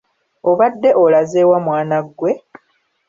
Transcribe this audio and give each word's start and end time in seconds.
Obadde 0.49 0.89
olazeewa 1.03 1.57
mwana 1.65 1.97
gwe? 2.17 2.31